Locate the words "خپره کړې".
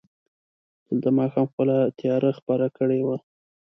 2.39-2.99